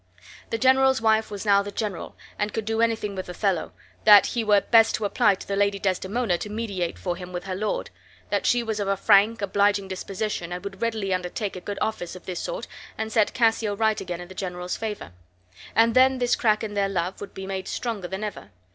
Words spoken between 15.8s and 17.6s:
then this crack in their love would be